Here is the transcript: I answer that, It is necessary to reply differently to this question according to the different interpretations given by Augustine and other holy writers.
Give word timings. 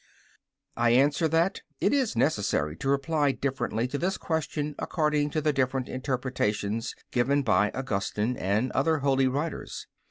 I 0.75 0.89
answer 0.93 1.27
that, 1.27 1.61
It 1.79 1.93
is 1.93 2.15
necessary 2.15 2.75
to 2.77 2.89
reply 2.89 3.33
differently 3.33 3.87
to 3.89 3.99
this 3.99 4.17
question 4.17 4.73
according 4.79 5.29
to 5.29 5.41
the 5.41 5.53
different 5.53 5.87
interpretations 5.87 6.95
given 7.11 7.43
by 7.43 7.69
Augustine 7.75 8.35
and 8.35 8.71
other 8.71 8.97
holy 9.05 9.27
writers. 9.27 9.85